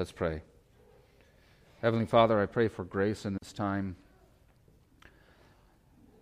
[0.00, 0.40] Let's pray.
[1.82, 3.96] Heavenly Father, I pray for grace in this time.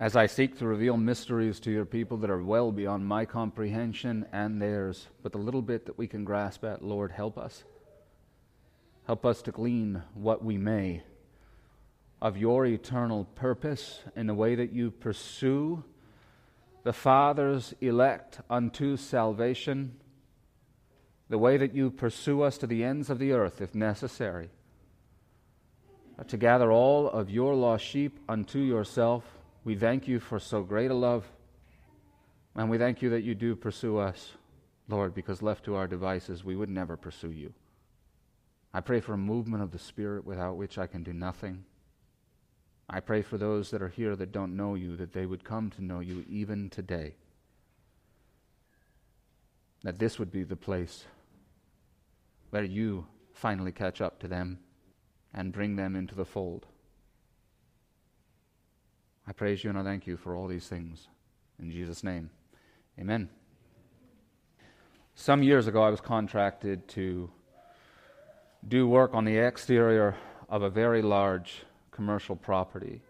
[0.01, 4.27] As I seek to reveal mysteries to your people that are well beyond my comprehension
[4.33, 7.63] and theirs, but the little bit that we can grasp at, Lord, help us.
[9.07, 11.05] Help us to glean what we may
[12.21, 15.85] of your eternal purpose in the way that you pursue
[16.83, 20.01] the Father's elect unto salvation
[21.29, 24.49] the way that you pursue us to the ends of the earth, if necessary,
[26.19, 29.25] uh, to gather all of your lost sheep unto yourself.
[29.65, 31.31] We thank you for so great a love,
[32.55, 34.33] and we thank you that you do pursue us,
[34.89, 37.53] Lord, because left to our devices, we would never pursue you.
[38.73, 41.65] I pray for a movement of the Spirit without which I can do nothing.
[42.89, 45.69] I pray for those that are here that don't know you, that they would come
[45.71, 47.17] to know you even today.
[49.83, 51.05] That this would be the place
[52.51, 54.59] where you finally catch up to them
[55.35, 56.67] and bring them into the fold.
[59.27, 61.09] I praise you and I thank you for all these things.
[61.61, 62.31] In Jesus' name,
[62.99, 63.29] amen.
[65.15, 67.29] Some years ago, I was contracted to
[68.67, 70.17] do work on the exterior
[70.49, 73.03] of a very large commercial property.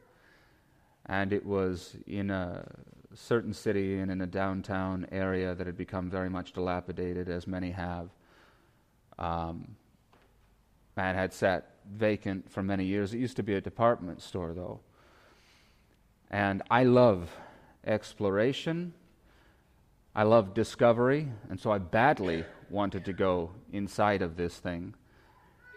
[1.06, 2.66] And it was in a
[3.14, 7.70] certain city and in a downtown area that had become very much dilapidated, as many
[7.70, 8.10] have
[9.18, 9.76] um,
[10.96, 13.14] and had sat vacant for many years.
[13.14, 14.80] It used to be a department store, though.
[16.30, 17.30] And I love
[17.86, 18.92] exploration.
[20.14, 21.28] I love discovery.
[21.48, 24.94] And so I badly wanted to go inside of this thing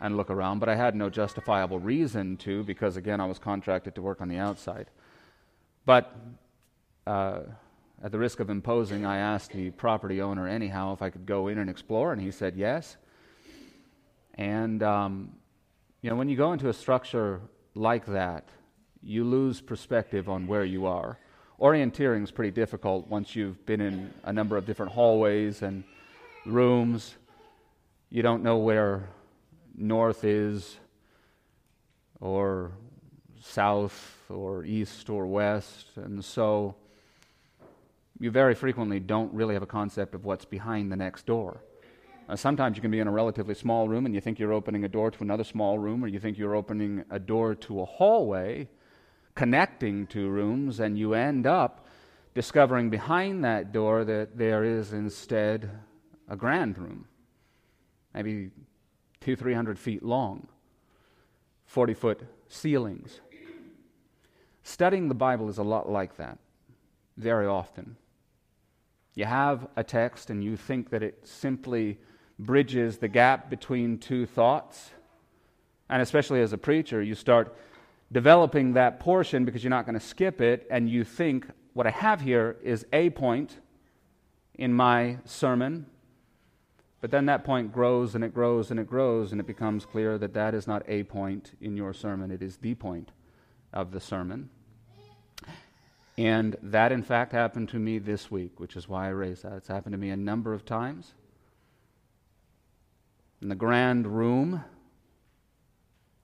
[0.02, 3.94] and look around, but I had no justifiable reason to because, again, I was contracted
[3.96, 4.88] to work on the outside.
[5.86, 6.16] But
[7.06, 7.42] uh,
[8.04, 11.48] at the risk of imposing, I asked the property owner anyhow if I could go
[11.48, 12.98] in and explore, and he said yes.
[14.36, 15.34] And, um,
[16.02, 17.42] you know, when you go into a structure
[17.76, 18.50] like that,
[19.04, 21.18] you lose perspective on where you are.
[21.60, 25.84] Orienteering is pretty difficult once you've been in a number of different hallways and
[26.46, 27.16] rooms.
[28.10, 29.10] You don't know where
[29.76, 30.78] north is,
[32.20, 32.72] or
[33.40, 35.88] south, or east, or west.
[35.96, 36.76] And so
[38.20, 41.64] you very frequently don't really have a concept of what's behind the next door.
[42.30, 44.84] Uh, sometimes you can be in a relatively small room and you think you're opening
[44.84, 47.86] a door to another small room, or you think you're opening a door to a
[47.86, 48.68] hallway
[49.36, 51.88] connecting two rooms, and you end up
[52.34, 55.70] discovering behind that door that there is instead
[56.30, 57.06] a grand room,
[58.14, 58.52] maybe
[59.20, 60.48] two, three hundred feet long,
[61.66, 63.22] 40 foot ceilings.
[64.64, 66.38] Studying the Bible is a lot like that,
[67.18, 67.98] very often.
[69.16, 72.00] You have a text and you think that it simply
[72.42, 74.92] bridges the gap between two thoughts.
[75.90, 77.56] And especially as a preacher, you start
[78.12, 81.92] developing that portion because you're not going to skip it, and you think, what I
[81.92, 83.58] have here is a point
[84.56, 85.86] in my sermon.
[87.00, 90.18] But then that point grows and it grows and it grows, and it becomes clear
[90.18, 93.12] that that is not a point in your sermon, it is the point
[93.74, 94.50] of the sermon.
[96.18, 99.54] And that, in fact, happened to me this week, which is why I raise that.
[99.54, 101.14] It's happened to me a number of times
[103.42, 104.64] in the grand room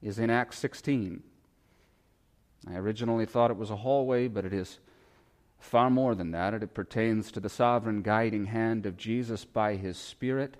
[0.01, 1.23] is in Acts 16.
[2.69, 4.79] I originally thought it was a hallway, but it is
[5.59, 6.53] far more than that.
[6.53, 10.55] It pertains to the sovereign guiding hand of Jesus by his Spirit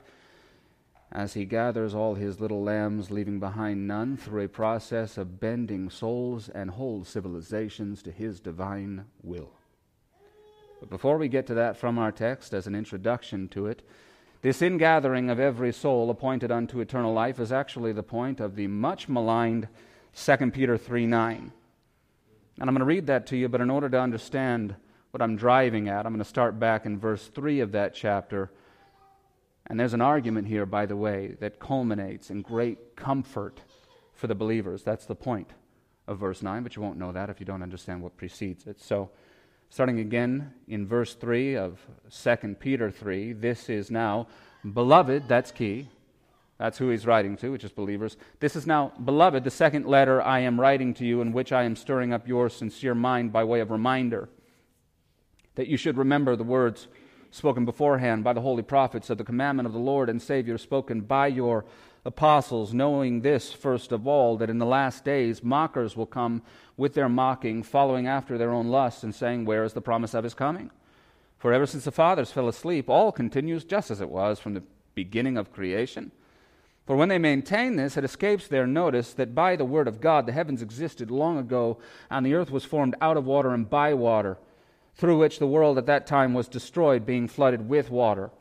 [1.11, 5.89] as he gathers all his little lambs, leaving behind none, through a process of bending
[5.89, 9.51] souls and whole civilizations to his divine will.
[10.79, 13.87] But before we get to that from our text, as an introduction to it,
[14.41, 18.67] This ingathering of every soul appointed unto eternal life is actually the point of the
[18.67, 19.67] much maligned
[20.15, 21.51] 2 Peter 3 9.
[22.59, 24.75] And I'm going to read that to you, but in order to understand
[25.11, 28.51] what I'm driving at, I'm going to start back in verse 3 of that chapter.
[29.67, 33.59] And there's an argument here, by the way, that culminates in great comfort
[34.13, 34.83] for the believers.
[34.83, 35.51] That's the point
[36.07, 38.79] of verse 9, but you won't know that if you don't understand what precedes it.
[38.79, 39.09] So,
[39.69, 41.79] starting again in verse 3 of
[42.11, 44.27] 2 Peter 3, this is now,
[44.73, 45.89] beloved, that's key.
[46.57, 48.17] That's who he's writing to, which is believers.
[48.39, 51.63] This is now, beloved, the second letter I am writing to you, in which I
[51.63, 54.27] am stirring up your sincere mind by way of reminder,
[55.53, 56.87] that you should remember the words
[57.29, 61.01] spoken beforehand by the holy prophets of the commandment of the Lord and Savior spoken
[61.01, 61.65] by your
[62.07, 66.41] apostles, knowing this first of all, that in the last days mockers will come
[66.77, 70.23] with their mocking, following after their own lusts, and saying, Where is the promise of
[70.23, 70.71] his coming?
[71.37, 74.63] For ever since the fathers fell asleep, all continues just as it was from the
[74.95, 76.11] beginning of creation.
[76.85, 80.25] For when they maintain this, it escapes their notice that by the word of God
[80.25, 81.77] the heavens existed long ago,
[82.09, 84.37] and the earth was formed out of water and by water,
[84.95, 88.31] through which the world at that time was destroyed, being flooded with water.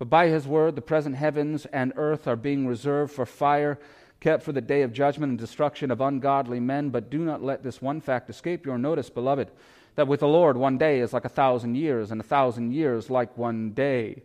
[0.00, 3.78] But by his word the present heavens and earth are being reserved for fire,
[4.18, 6.88] kept for the day of judgment and destruction of ungodly men.
[6.88, 9.50] But do not let this one fact escape your notice, beloved,
[9.96, 13.10] that with the Lord one day is like a thousand years, and a thousand years
[13.10, 14.22] like one day.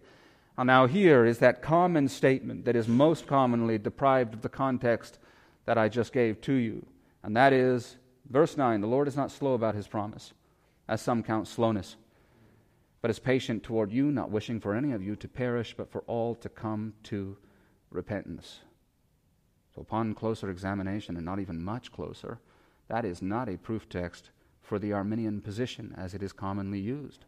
[0.57, 5.19] Now, here is that common statement that is most commonly deprived of the context
[5.65, 6.85] that I just gave to you.
[7.21, 7.97] And that is,
[8.29, 10.31] verse 9 the Lord is not slow about his promise,
[10.87, 11.97] as some count slowness,
[13.05, 16.01] but is patient toward you, not wishing for any of you to perish, but for
[16.07, 17.37] all to come to
[17.91, 18.61] repentance.
[19.75, 22.39] So, upon closer examination, and not even much closer,
[22.87, 27.25] that is not a proof text for the Arminian position as it is commonly used.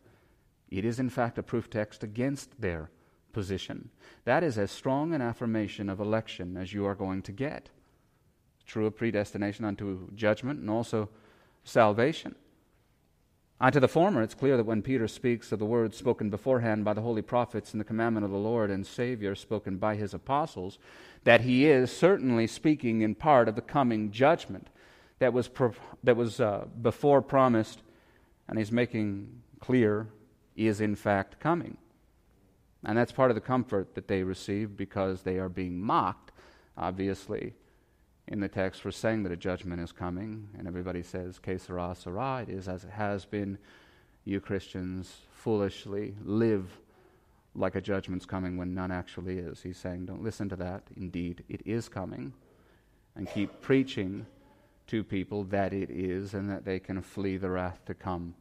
[0.71, 2.89] It is, in fact, a proof text against their
[3.31, 3.91] position.
[4.25, 7.69] That is as strong an affirmation of election as you are going to get.
[8.65, 11.09] True of predestination unto judgment and also
[11.63, 12.33] salvation.
[13.59, 16.93] Unto the former, it's clear that when Peter speaks of the words spoken beforehand by
[16.93, 20.77] the holy prophets and the commandment of the Lord and Savior spoken by his apostles,
[21.23, 24.67] that he is certainly speaking in part of the coming judgment
[25.17, 25.73] that was, pro-
[26.03, 27.81] that was uh, before promised,
[28.47, 30.07] and he's making clear
[30.55, 31.77] is in fact coming.
[32.85, 36.31] And that's part of the comfort that they receive because they are being mocked,
[36.77, 37.53] obviously,
[38.27, 40.49] in the text for saying that a judgment is coming.
[40.57, 42.41] And everybody says, Que sera, sera.
[42.41, 43.57] It is as it has been.
[44.25, 46.69] You Christians foolishly live
[47.55, 49.61] like a judgment's coming when none actually is.
[49.61, 50.83] He's saying, Don't listen to that.
[50.95, 52.33] Indeed, it is coming.
[53.15, 54.25] And keep preaching
[54.87, 58.35] to people that it is and that they can flee the wrath to come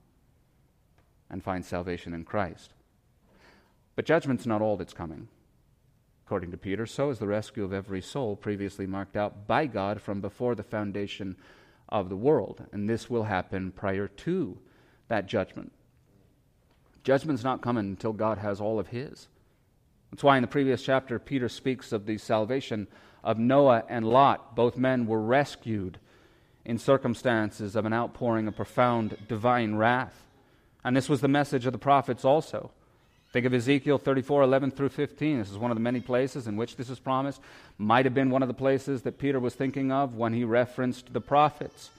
[1.30, 2.72] and find salvation in Christ.
[3.94, 5.28] But judgment's not all that's coming.
[6.26, 10.02] According to Peter, so is the rescue of every soul previously marked out by God
[10.02, 11.36] from before the foundation
[11.88, 12.66] of the world.
[12.72, 14.58] And this will happen prior to
[15.06, 15.70] that judgment.
[17.04, 19.28] Judgment's not coming until God has all of His.
[20.10, 22.88] That's why in the previous chapter, Peter speaks of the salvation
[23.22, 24.56] of Noah and Lot.
[24.56, 26.00] Both men were rescued
[26.64, 30.24] in circumstances of an outpouring of profound divine wrath.
[30.82, 32.72] And this was the message of the prophets also.
[33.36, 35.40] Think of Ezekiel 34, 11 through 15.
[35.40, 37.42] This is one of the many places in which this is promised.
[37.76, 41.12] Might have been one of the places that Peter was thinking of when he referenced
[41.12, 41.90] the prophets.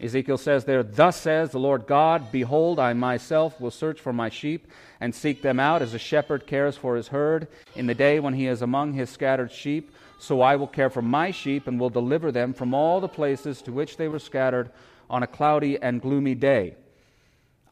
[0.00, 4.28] Ezekiel says there, Thus says the Lord God, Behold, I myself will search for my
[4.28, 4.66] sheep
[4.98, 8.34] and seek them out as a shepherd cares for his herd in the day when
[8.34, 9.92] he is among his scattered sheep.
[10.18, 13.62] So I will care for my sheep and will deliver them from all the places
[13.62, 14.72] to which they were scattered
[15.08, 16.74] on a cloudy and gloomy day.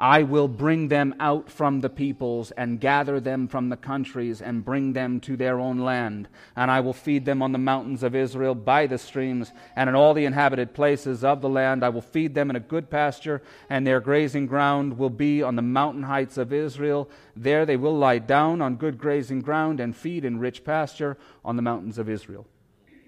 [0.00, 4.64] I will bring them out from the peoples and gather them from the countries and
[4.64, 6.28] bring them to their own land.
[6.54, 9.96] And I will feed them on the mountains of Israel by the streams and in
[9.96, 11.82] all the inhabited places of the land.
[11.82, 15.56] I will feed them in a good pasture, and their grazing ground will be on
[15.56, 17.10] the mountain heights of Israel.
[17.34, 21.56] There they will lie down on good grazing ground and feed in rich pasture on
[21.56, 22.46] the mountains of Israel.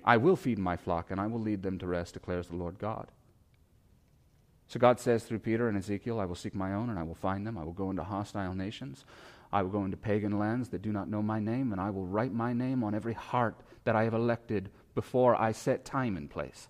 [0.04, 2.80] I will feed my flock, and I will lead them to rest, declares the Lord
[2.80, 3.06] God.
[4.70, 7.16] So God says through Peter and Ezekiel, I will seek my own and I will
[7.16, 7.58] find them.
[7.58, 9.04] I will go into hostile nations.
[9.52, 12.06] I will go into pagan lands that do not know my name, and I will
[12.06, 16.30] write my name on every heart that I have elected before I set time and
[16.30, 16.68] place.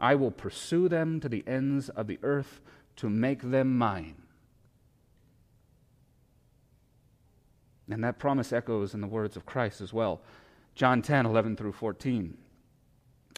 [0.00, 2.62] I will pursue them to the ends of the earth
[2.96, 4.22] to make them mine.
[7.90, 10.22] And that promise echoes in the words of Christ as well.
[10.74, 12.38] John 10, 11 through 14.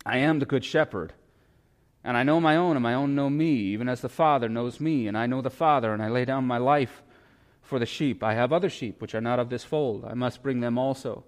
[0.07, 1.13] I am the good shepherd.
[2.05, 4.81] And I know my own, and my own know me, even as the Father knows
[4.81, 7.03] me, and I know the Father, and I lay down my life
[7.61, 8.23] for the sheep.
[8.23, 10.05] I have other sheep which are not of this fold.
[10.05, 11.25] I must bring them also.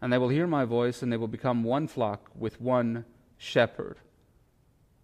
[0.00, 3.04] And they will hear my voice, and they will become one flock with one
[3.38, 3.98] shepherd.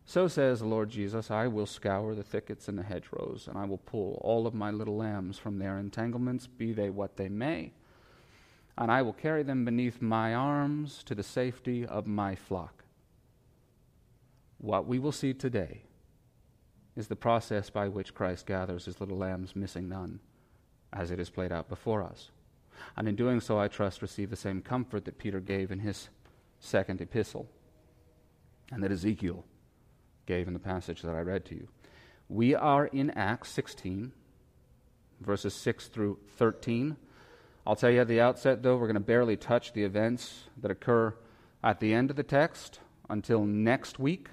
[0.05, 3.65] So says the Lord Jesus I will scour the thickets and the hedgerows, and I
[3.65, 7.73] will pull all of my little lambs from their entanglements, be they what they may.
[8.77, 12.82] And I will carry them beneath my arms to the safety of my flock.
[14.62, 15.83] What we will see today
[16.95, 20.21] is the process by which Christ gathers his little lambs, missing none,
[20.92, 22.31] as it is played out before us.
[22.97, 26.11] And in doing so, I trust, receive the same comfort that Peter gave in his
[26.61, 27.49] second epistle,
[28.71, 29.45] and that Ezekiel
[30.26, 31.66] gave in the passage that I read to you.
[32.28, 34.12] We are in Acts 16,
[35.21, 36.97] verses 6 through 13.
[37.66, 40.71] I'll tell you at the outset, though, we're going to barely touch the events that
[40.71, 41.16] occur
[41.64, 42.78] at the end of the text
[43.11, 44.28] until next week.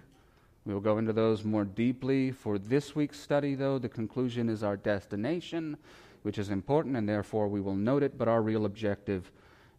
[0.66, 2.32] We will go into those more deeply.
[2.32, 5.78] For this week's study, though, the conclusion is our destination,
[6.24, 9.32] which is important, and therefore we will note it, but our real objective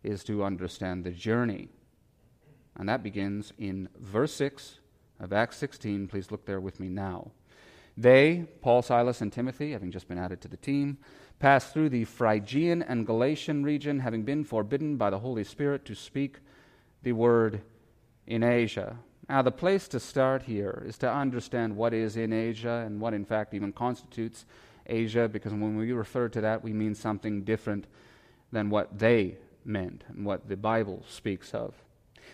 [0.02, 1.68] is to understand the journey.
[2.76, 4.78] And that begins in verse 6
[5.20, 6.08] of Acts 16.
[6.08, 7.30] Please look there with me now.
[7.96, 10.96] They, Paul, Silas, and Timothy, having just been added to the team,
[11.38, 15.94] passed through the Phrygian and Galatian region, having been forbidden by the Holy Spirit to
[15.94, 16.38] speak
[17.02, 17.60] the word
[18.26, 18.96] in Asia.
[19.30, 23.14] Now, the place to start here is to understand what is in Asia and what,
[23.14, 24.44] in fact, even constitutes
[24.88, 27.86] Asia, because when we refer to that, we mean something different
[28.50, 31.76] than what they meant and what the Bible speaks of.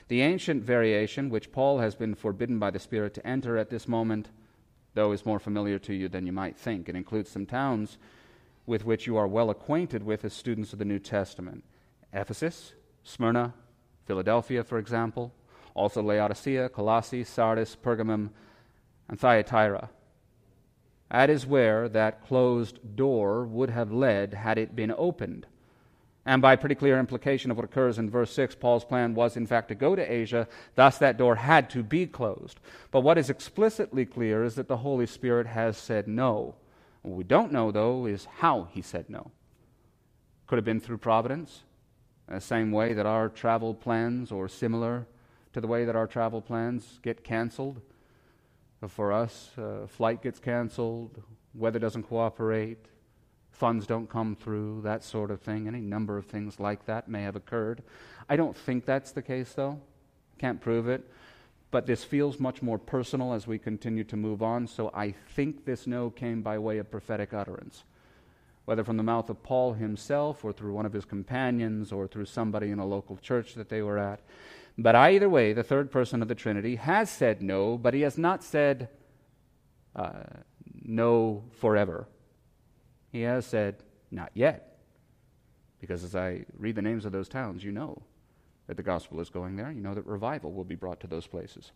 [0.09, 3.87] The ancient variation, which Paul has been forbidden by the Spirit to enter at this
[3.87, 4.31] moment,
[4.95, 6.89] though is more familiar to you than you might think.
[6.89, 7.99] It includes some towns
[8.65, 11.63] with which you are well acquainted with as students of the New Testament
[12.15, 12.73] Ephesus,
[13.05, 13.53] Smyrna,
[14.07, 15.35] Philadelphia, for example,
[15.77, 18.31] also Laodicea, Colossae, Sardis, Pergamum,
[19.09, 19.91] and Thyatira.
[21.11, 25.47] That is where that closed door would have led had it been opened.
[26.25, 29.47] And by pretty clear implication of what occurs in verse 6, Paul's plan was, in
[29.47, 30.49] fact, to go to Asia.
[30.75, 32.59] Thus, that door had to be closed.
[32.91, 36.57] But what is explicitly clear is that the Holy Spirit has said no.
[37.03, 39.31] What we don't know, though, is how he said no.
[40.49, 41.63] Could have been through providence,
[42.29, 45.07] the same way that our travel plans, or similar
[45.57, 47.81] to the way that our travel plans get canceled.
[48.87, 51.23] For us, uh, flight gets canceled,
[51.55, 52.85] weather doesn't cooperate,
[53.53, 55.67] funds don't come through, that sort of thing.
[55.67, 57.83] Any number of things like that may have occurred.
[58.29, 59.81] I don't think that's the case, though.
[60.39, 61.11] Can't prove it.
[61.71, 65.65] But this feels much more personal as we continue to move on, so I think
[65.65, 67.83] this no came by way of prophetic utterance.
[68.67, 72.27] Whether from the mouth of Paul himself, or through one of his companions, or through
[72.27, 74.21] somebody in a local church that they were at.
[74.79, 78.19] But either way, the third person of the Trinity has said no, but he has
[78.19, 78.89] not said
[79.95, 80.25] uh,
[80.83, 82.07] no forever.
[83.11, 83.77] He has said,
[84.11, 84.79] Not yet.
[85.81, 88.03] Because as I read the names of those towns, you know
[88.67, 89.71] that the gospel is going there.
[89.71, 91.73] You know that revival will be brought to those places.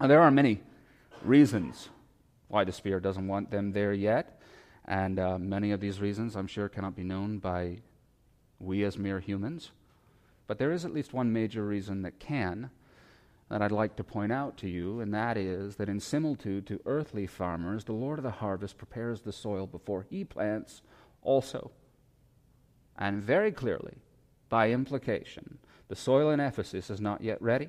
[0.00, 0.60] Now, there are many
[1.22, 1.88] reasons
[2.48, 4.40] why the Spirit doesn't want them there yet.
[4.86, 7.78] And uh, many of these reasons, I'm sure, cannot be known by
[8.58, 9.70] we as mere humans.
[10.48, 12.70] But there is at least one major reason that can,
[13.50, 16.80] that I'd like to point out to you, and that is that in similitude to
[16.86, 20.82] earthly farmers, the Lord of the harvest prepares the soil before he plants
[21.22, 21.70] also.
[22.96, 23.98] And very clearly,
[24.48, 27.68] by implication, the soil in Ephesus is not yet ready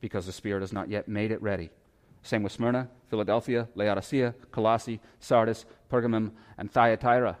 [0.00, 1.70] because the Spirit has not yet made it ready.
[2.22, 7.38] Same with Smyrna, Philadelphia, Laodicea, Colossae, Sardis, Pergamum, and Thyatira.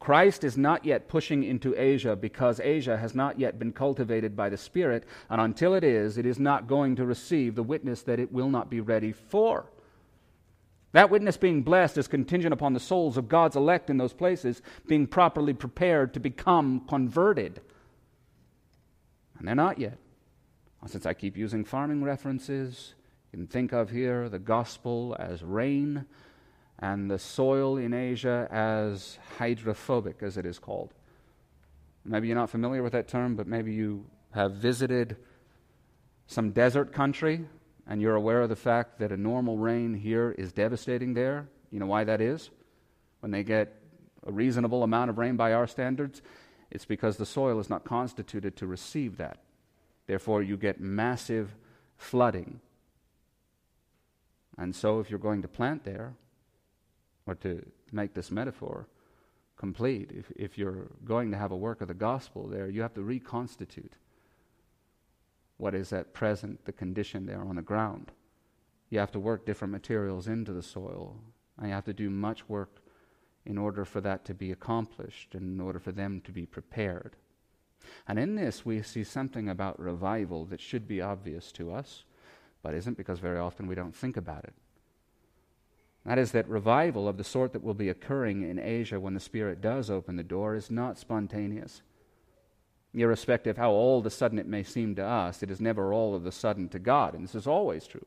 [0.00, 4.48] Christ is not yet pushing into Asia because Asia has not yet been cultivated by
[4.48, 8.18] the Spirit, and until it is, it is not going to receive the witness that
[8.18, 9.66] it will not be ready for.
[10.92, 14.62] That witness being blessed is contingent upon the souls of God's elect in those places
[14.88, 17.60] being properly prepared to become converted.
[19.38, 19.98] And they're not yet.
[20.86, 22.94] Since I keep using farming references,
[23.32, 26.06] you can think of here the gospel as rain
[26.80, 30.94] and the soil in Asia as hydrophobic, as it is called.
[32.04, 35.16] Maybe you're not familiar with that term, but maybe you have visited
[36.26, 37.44] some desert country
[37.86, 41.48] and you're aware of the fact that a normal rain here is devastating there.
[41.70, 42.50] You know why that is?
[43.20, 43.74] When they get
[44.26, 46.22] a reasonable amount of rain by our standards,
[46.70, 49.38] it's because the soil is not constituted to receive that.
[50.06, 51.54] Therefore, you get massive
[51.98, 52.60] flooding.
[54.56, 56.14] And so, if you're going to plant there,
[57.30, 58.88] or to make this metaphor
[59.56, 62.94] complete, if, if you're going to have a work of the gospel there, you have
[62.94, 63.92] to reconstitute
[65.56, 68.10] what is at present the condition there on the ground.
[68.88, 71.20] You have to work different materials into the soil,
[71.56, 72.82] and you have to do much work
[73.46, 77.14] in order for that to be accomplished, in order for them to be prepared.
[78.08, 82.02] And in this, we see something about revival that should be obvious to us,
[82.62, 84.54] but isn't because very often we don't think about it.
[86.06, 89.20] That is, that revival of the sort that will be occurring in Asia when the
[89.20, 91.82] Spirit does open the door is not spontaneous.
[92.94, 95.92] Irrespective of how all of a sudden it may seem to us, it is never
[95.92, 98.06] all of a sudden to God, and this is always true.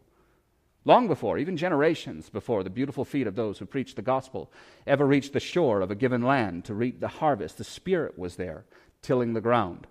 [0.86, 4.52] Long before, even generations before, the beautiful feet of those who preached the gospel
[4.86, 8.36] ever reached the shore of a given land to reap the harvest, the Spirit was
[8.36, 8.66] there,
[9.02, 9.88] tilling the ground.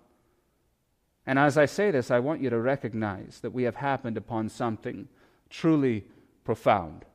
[1.25, 4.49] And as I say this, I want you to recognize that we have happened upon
[4.49, 5.07] something
[5.49, 6.03] truly
[6.43, 7.05] profound.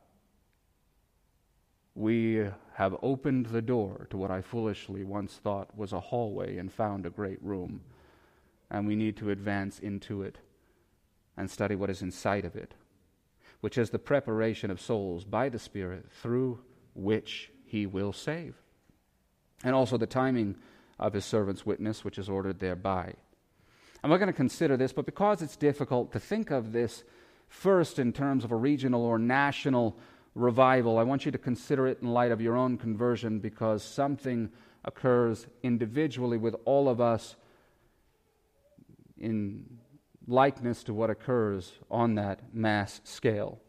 [1.99, 6.71] We have opened the door to what I foolishly once thought was a hallway and
[6.71, 7.81] found a great room.
[8.71, 10.37] And we need to advance into it
[11.35, 12.73] and study what is inside of it
[13.61, 16.59] which is the preparation of souls by the Spirit through
[16.93, 18.55] which he will save.
[19.63, 20.55] And also the timing
[20.97, 23.13] of his servant's witness, which is ordered thereby.
[24.01, 27.03] And we're going to consider this, but because it's difficult to think of this
[27.49, 29.97] first in terms of a regional or national
[30.39, 34.49] revival, I want you to consider it in light of your own conversion because something
[34.85, 37.35] occurs individually with all of us
[39.17, 39.65] in
[40.27, 43.59] likeness to what occurs on that mass scale.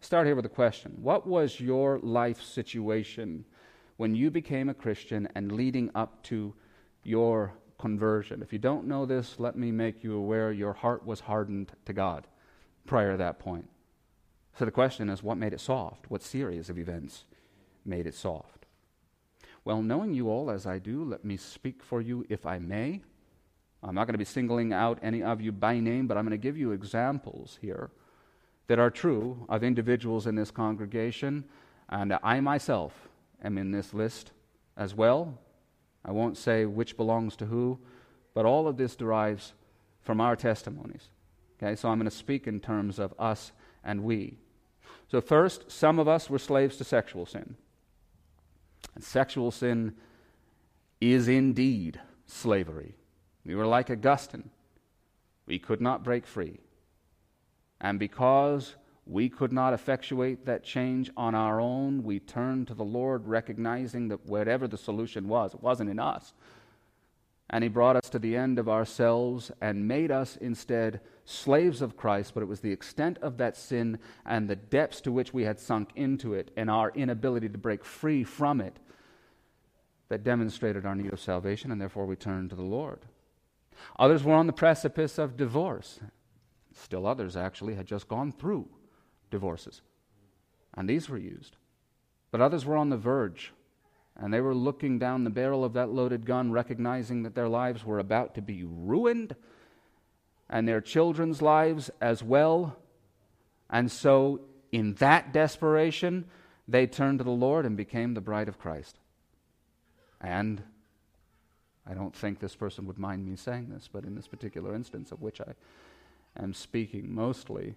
[0.00, 3.44] Start here with a question What was your life situation
[3.96, 6.54] when you became a Christian and leading up to
[7.02, 8.42] your conversion?
[8.42, 11.92] If you don't know this, let me make you aware your heart was hardened to
[11.92, 12.26] God
[12.86, 13.68] prior to that point.
[14.58, 16.10] So the question is what made it soft?
[16.10, 17.24] What series of events
[17.84, 18.66] made it soft?
[19.64, 23.02] Well, knowing you all as I do, let me speak for you if I may.
[23.84, 26.32] I'm not going to be singling out any of you by name, but I'm going
[26.32, 27.90] to give you examples here
[28.66, 31.44] that are true of individuals in this congregation.
[31.88, 33.08] And I myself
[33.44, 34.32] am in this list
[34.76, 35.38] as well.
[36.04, 37.78] I won't say which belongs to who,
[38.34, 39.52] but all of this derives
[40.00, 41.10] from our testimonies.
[41.62, 43.52] Okay, so I'm going to speak in terms of us
[43.84, 44.38] and we.
[45.10, 47.56] So, first, some of us were slaves to sexual sin.
[48.94, 49.94] And sexual sin
[51.00, 52.94] is indeed slavery.
[53.44, 54.50] We were like Augustine.
[55.46, 56.60] We could not break free.
[57.80, 58.74] And because
[59.06, 64.08] we could not effectuate that change on our own, we turned to the Lord, recognizing
[64.08, 66.34] that whatever the solution was, it wasn't in us.
[67.50, 71.96] And He brought us to the end of ourselves and made us instead slaves of
[71.96, 75.44] Christ, but it was the extent of that sin and the depths to which we
[75.44, 78.78] had sunk into it and our inability to break free from it
[80.08, 83.00] that demonstrated our need of salvation, and therefore we turned to the Lord.
[83.98, 86.00] Others were on the precipice of divorce.
[86.74, 88.68] Still others, actually, had just gone through
[89.30, 89.82] divorces.
[90.74, 91.56] And these were used.
[92.30, 93.52] But others were on the verge,
[94.18, 97.84] and they were looking down the barrel of that loaded gun, recognizing that their lives
[97.84, 99.36] were about to be ruined,
[100.50, 102.76] and their children's lives as well.
[103.70, 104.40] And so,
[104.72, 106.24] in that desperation,
[106.66, 108.98] they turned to the Lord and became the bride of Christ.
[110.20, 110.62] And
[111.86, 115.12] I don't think this person would mind me saying this, but in this particular instance
[115.12, 115.54] of which I
[116.42, 117.74] am speaking mostly,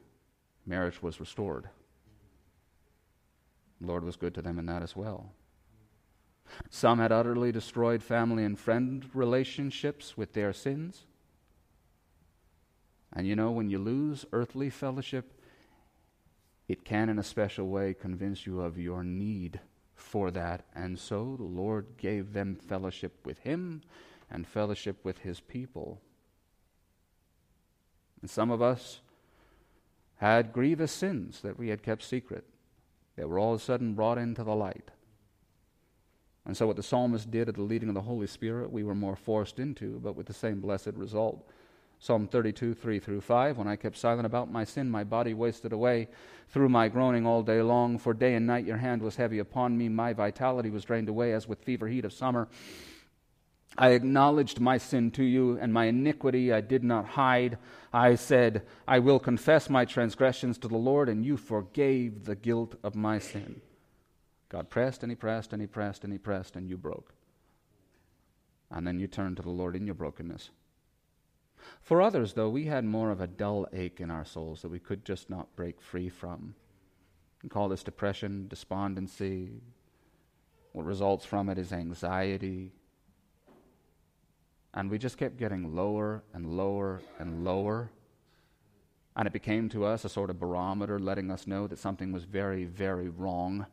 [0.65, 1.69] marriage was restored.
[3.79, 5.31] The Lord was good to them in that as well.
[6.69, 11.05] Some had utterly destroyed family and friend relationships with their sins.
[13.13, 15.33] And you know, when you lose earthly fellowship,
[16.67, 19.59] it can, in a special way, convince you of your need
[19.93, 20.65] for that.
[20.73, 23.81] And so the Lord gave them fellowship with Him
[24.29, 25.99] and fellowship with His people.
[28.21, 29.01] And some of us
[30.17, 32.45] had grievous sins that we had kept secret,
[33.17, 34.91] that were all of a sudden brought into the light.
[36.45, 38.95] And so, what the psalmist did at the leading of the Holy Spirit, we were
[38.95, 41.47] more forced into, but with the same blessed result.
[41.99, 43.59] Psalm 32, 3 through 5.
[43.59, 46.07] When I kept silent about my sin, my body wasted away
[46.49, 47.99] through my groaning all day long.
[47.99, 49.87] For day and night your hand was heavy upon me.
[49.87, 52.47] My vitality was drained away as with fever heat of summer.
[53.77, 57.59] I acknowledged my sin to you, and my iniquity I did not hide.
[57.93, 62.75] I said, I will confess my transgressions to the Lord, and you forgave the guilt
[62.83, 63.61] of my sin.
[64.51, 67.13] God pressed and he pressed and he pressed and he pressed, and you broke.
[68.69, 70.49] And then you turned to the Lord in your brokenness.
[71.81, 74.79] For others, though, we had more of a dull ache in our souls that we
[74.79, 76.53] could just not break free from.
[77.41, 79.61] We call this depression, despondency.
[80.73, 82.73] What results from it is anxiety.
[84.73, 87.89] And we just kept getting lower and lower and lower.
[89.15, 92.25] And it became to us a sort of barometer letting us know that something was
[92.25, 93.65] very, very wrong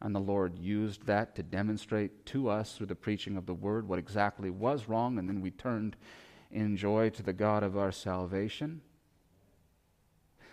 [0.00, 3.88] And the Lord used that to demonstrate to us through the preaching of the word
[3.88, 5.96] what exactly was wrong, and then we turned
[6.50, 8.82] in joy to the God of our salvation.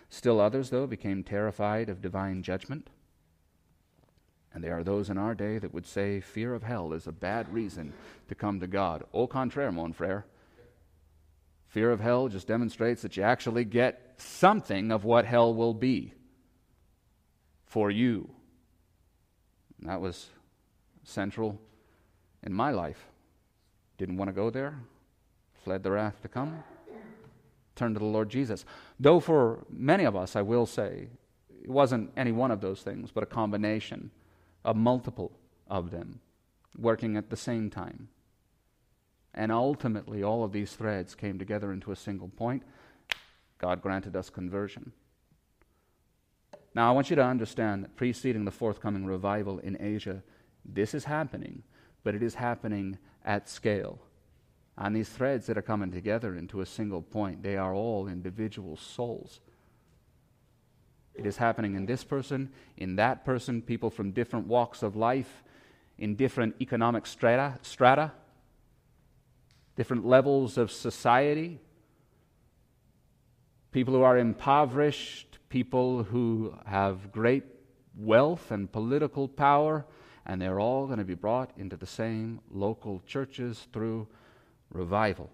[0.08, 2.88] Still others, though, became terrified of divine judgment.
[4.52, 7.12] And there are those in our day that would say fear of hell is a
[7.12, 7.92] bad reason
[8.28, 9.02] to come to God.
[9.12, 10.24] Au contraire, mon frere.
[11.66, 16.14] Fear of hell just demonstrates that you actually get something of what hell will be
[17.66, 18.30] for you.
[19.84, 20.30] And that was
[21.02, 21.60] central
[22.42, 23.06] in my life.
[23.98, 24.80] Didn't want to go there,
[25.62, 26.64] fled the wrath to come,
[27.76, 28.64] turned to the Lord Jesus.
[28.98, 31.08] Though for many of us, I will say,
[31.62, 34.10] it wasn't any one of those things, but a combination
[34.64, 35.32] a multiple
[35.68, 36.20] of them
[36.78, 38.08] working at the same time.
[39.34, 42.62] And ultimately, all of these threads came together into a single point.
[43.58, 44.92] God granted us conversion.
[46.74, 50.22] Now, I want you to understand that preceding the forthcoming revival in Asia,
[50.64, 51.62] this is happening,
[52.02, 54.00] but it is happening at scale.
[54.76, 58.76] And these threads that are coming together into a single point, they are all individual
[58.76, 59.40] souls
[61.14, 65.44] it is happening in this person, in that person, people from different walks of life,
[65.96, 68.12] in different economic strata, strata
[69.76, 71.58] different levels of society,
[73.72, 77.44] people who are impoverished, people who have great
[77.96, 79.86] wealth and political power,
[80.26, 84.08] and they're all going to be brought into the same local churches through
[84.72, 85.30] revival.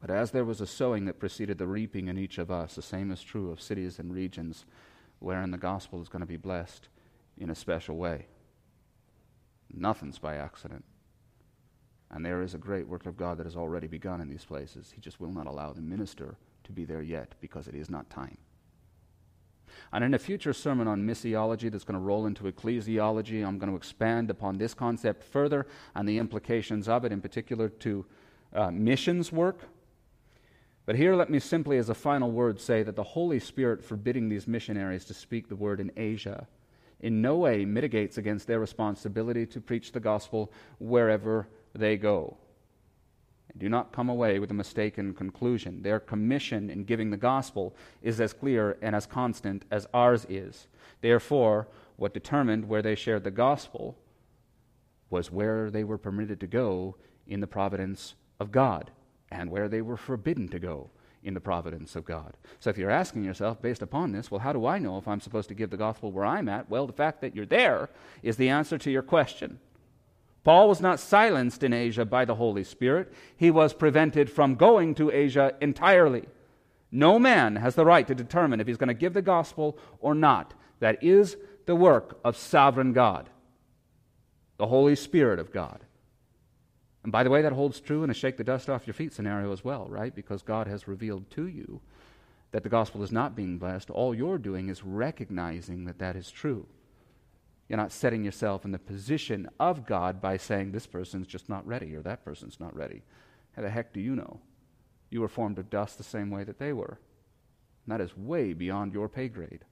[0.00, 2.80] But as there was a sowing that preceded the reaping in each of us, the
[2.80, 4.64] same is true of cities and regions
[5.18, 6.88] wherein the gospel is going to be blessed
[7.36, 8.24] in a special way.
[9.70, 10.86] Nothing's by accident.
[12.10, 14.92] And there is a great work of God that has already begun in these places.
[14.94, 18.10] He just will not allow the minister to be there yet because it is not
[18.10, 18.38] time.
[19.92, 23.70] And in a future sermon on missiology that's going to roll into ecclesiology, I'm going
[23.70, 28.06] to expand upon this concept further and the implications of it, in particular to
[28.52, 29.62] uh, missions work
[30.86, 34.28] but here, let me simply, as a final word, say that the Holy Spirit forbidding
[34.28, 36.46] these missionaries to speak the word in Asia
[37.00, 42.36] in no way mitigates against their responsibility to preach the gospel wherever they go.
[43.56, 45.82] Do not come away with a mistaken conclusion.
[45.82, 50.66] Their commission in giving the gospel is as clear and as constant as ours is.
[51.00, 53.96] Therefore, what determined where they shared the gospel
[55.08, 58.90] was where they were permitted to go in the providence of God
[59.30, 60.90] and where they were forbidden to go
[61.22, 62.36] in the providence of God.
[62.60, 65.20] So if you're asking yourself, based upon this, well, how do I know if I'm
[65.20, 66.68] supposed to give the gospel where I'm at?
[66.68, 67.88] Well, the fact that you're there
[68.22, 69.58] is the answer to your question.
[70.44, 74.94] Paul was not silenced in Asia by the Holy Spirit, he was prevented from going
[74.96, 76.26] to Asia entirely.
[76.92, 80.14] No man has the right to determine if he's going to give the gospel or
[80.14, 80.54] not.
[80.80, 83.30] That is the work of sovereign God,
[84.58, 85.80] the Holy Spirit of God.
[87.02, 89.12] And by the way, that holds true in a shake the dust off your feet
[89.12, 90.14] scenario as well, right?
[90.14, 91.80] Because God has revealed to you
[92.52, 93.90] that the gospel is not being blessed.
[93.90, 96.66] All you're doing is recognizing that that is true.
[97.68, 101.66] You're not setting yourself in the position of God by saying this person's just not
[101.66, 103.02] ready or that person's not ready.
[103.56, 104.40] How the heck do you know?
[105.10, 106.98] You were formed of dust the same way that they were.
[107.86, 109.64] And that is way beyond your pay grade.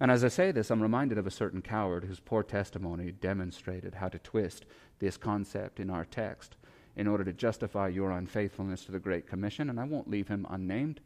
[0.00, 3.96] And as I say this, I'm reminded of a certain coward whose poor testimony demonstrated
[3.96, 4.64] how to twist
[5.00, 6.56] this concept in our text
[6.96, 10.46] in order to justify your unfaithfulness to the Great Commission, and I won't leave him
[10.48, 11.00] unnamed.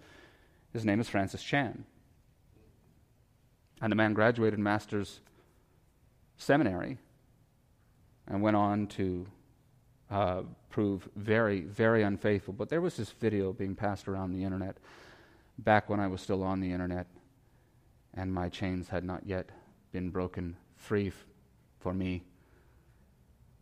[0.73, 1.85] His name is Francis Chan.
[3.83, 5.21] And the man graduated master's
[6.39, 6.99] seminary
[8.29, 9.27] and went on to
[10.11, 12.55] uh, prove very, very unfaithful.
[12.55, 14.79] But there was this video being passed around the internet
[15.59, 17.07] back when I was still on the internet
[18.15, 19.51] and my chains had not yet
[19.91, 21.27] been broken free f-
[21.81, 22.23] for me.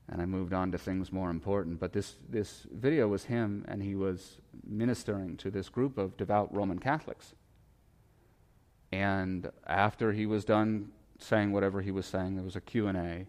[0.09, 1.78] And I moved on to things more important.
[1.78, 6.52] But this, this video was him, and he was ministering to this group of devout
[6.52, 7.35] Roman Catholics.
[8.92, 13.26] And after he was done saying whatever he was saying, there was a Q&A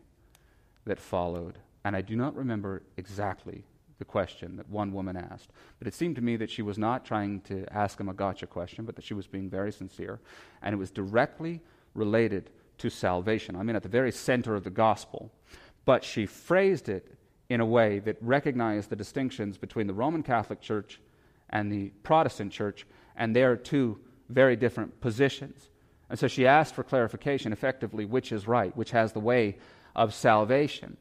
[0.85, 1.59] that followed.
[1.83, 3.63] And I do not remember exactly
[3.99, 5.51] the question that one woman asked.
[5.77, 8.47] But it seemed to me that she was not trying to ask him a gotcha
[8.47, 10.19] question, but that she was being very sincere.
[10.63, 11.61] And it was directly
[11.93, 13.55] related to salvation.
[13.55, 15.31] I mean, at the very center of the gospel.
[15.85, 17.15] But she phrased it
[17.49, 20.99] in a way that recognized the distinctions between the Roman Catholic Church
[21.49, 23.99] and the Protestant Church, and there two
[24.31, 25.69] very different positions.
[26.09, 29.57] And so she asked for clarification effectively which is right, which has the way
[29.95, 30.97] of salvation.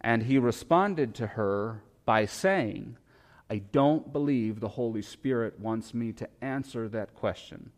[0.00, 2.96] And he responded to her by saying,
[3.50, 7.70] I don't believe the Holy Spirit wants me to answer that question.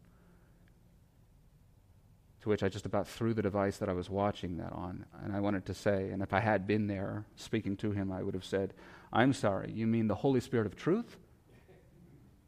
[2.45, 5.07] to which I just about threw the device that I was watching that on.
[5.23, 8.23] And I wanted to say, and if I had been there speaking to him, I
[8.23, 8.75] would have said,
[9.11, 11.17] I'm sorry, you mean the Holy Spirit of truth?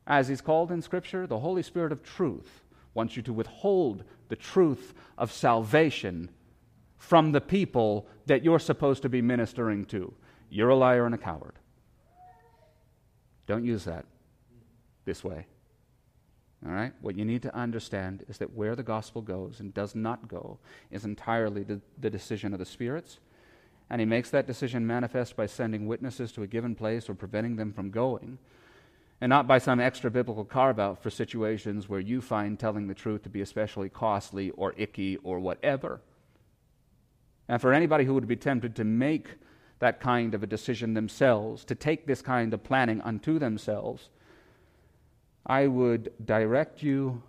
[0.07, 2.63] As he's called in Scripture, the Holy Spirit of truth
[2.95, 6.31] wants you to withhold the truth of salvation
[6.97, 10.13] from the people that you're supposed to be ministering to.
[10.49, 11.55] You're a liar and a coward.
[13.47, 14.07] Don't use that
[15.05, 15.47] this way.
[16.65, 16.93] All right?
[17.01, 20.59] What you need to understand is that where the gospel goes and does not go
[20.91, 23.19] is entirely the, the decision of the spirits.
[23.89, 27.57] And he makes that decision manifest by sending witnesses to a given place or preventing
[27.57, 28.39] them from going,
[29.21, 32.95] and not by some extra biblical carve out for situations where you find telling the
[32.95, 36.01] truth to be especially costly or icky or whatever.
[37.49, 39.29] And for anybody who would be tempted to make
[39.79, 44.11] that kind of a decision themselves, to take this kind of planning unto themselves,
[45.47, 47.23] I would direct you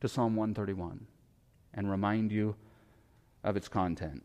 [0.00, 1.06] to Psalm 131
[1.74, 2.56] and remind you
[3.42, 4.22] of its content.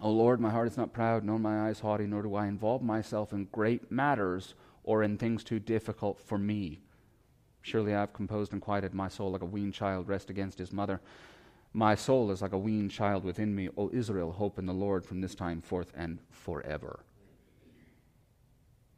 [0.00, 2.82] O Lord, my heart is not proud, nor my eyes haughty, nor do I involve
[2.82, 4.54] myself in great matters
[4.88, 6.80] or in things too difficult for me.
[7.60, 10.72] Surely I have composed and quieted my soul like a weaned child rest against his
[10.72, 11.02] mother.
[11.74, 13.68] My soul is like a weaned child within me.
[13.76, 17.00] O Israel, hope in the Lord from this time forth and forever.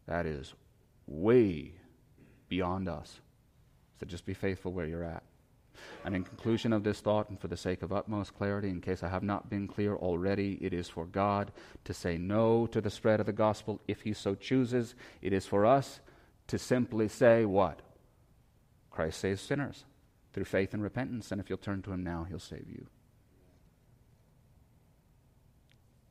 [0.07, 0.55] That is
[1.09, 1.73] way
[2.49, 3.19] beyond us.
[3.99, 5.25] So just be faithful where you're at.
[6.05, 9.03] And in conclusion of this thought, and for the sake of utmost clarity, in case
[9.03, 11.53] I have not been clear already, it is for God
[11.85, 14.95] to say no to the spread of the gospel if He so chooses.
[15.21, 16.01] It is for us
[16.49, 17.81] to simply say, What?
[18.91, 19.85] Christ saves sinners
[20.33, 22.87] through faith and repentance, and if you'll turn to Him now, He'll save you.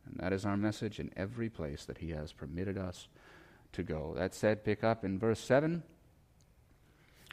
[0.06, 3.08] And that is our message in every place that He has permitted us
[3.74, 4.13] to go.
[4.17, 5.84] That said, pick up in verse 7.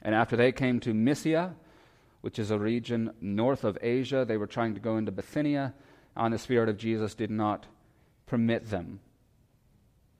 [0.03, 1.55] And after they came to Mysia,
[2.21, 5.73] which is a region north of Asia, they were trying to go into Bithynia,
[6.15, 7.65] and the Spirit of Jesus did not
[8.25, 8.99] permit them.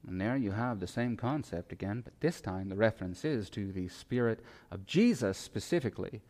[0.07, 3.71] And there you have the same concept again, but this time the reference is to
[3.71, 4.39] the Spirit
[4.71, 6.21] of Jesus specifically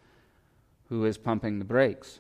[0.90, 2.20] who is pumping the brakes.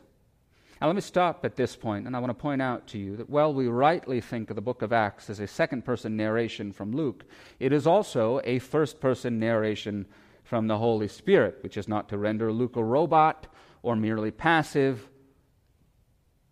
[0.79, 3.15] Now, let me stop at this point, and I want to point out to you
[3.17, 6.71] that while we rightly think of the book of Acts as a second person narration
[6.71, 7.25] from Luke,
[7.59, 10.05] it is also a first person narration
[10.47, 13.47] from the Holy Spirit, which is not to render Luke a robot
[13.83, 15.07] or merely passive.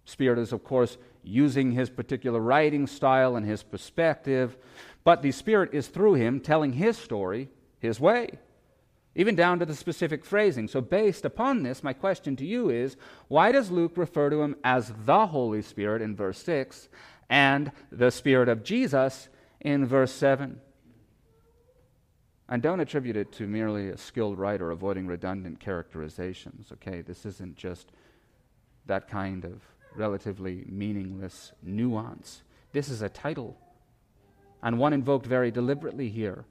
[0.06, 4.58] Spirit is, of course, using his particular writing style and his perspective,
[5.04, 8.38] but the Spirit is through him telling his story his way
[9.16, 10.68] even down to the specific phrasing.
[10.68, 12.98] So, based upon this, my question to you is
[13.30, 16.90] why does Luke refer to him as the Holy Spirit in verse 6
[17.30, 19.30] and the Spirit of Jesus
[19.62, 20.60] in verse 7?
[22.48, 27.02] And don't attribute it to merely a skilled writer avoiding redundant characterizations, okay?
[27.02, 27.92] This isn't just
[28.86, 29.62] that kind of
[29.96, 32.44] relatively meaningless nuance.
[32.72, 33.58] This is a title,
[34.62, 36.46] and one invoked very deliberately here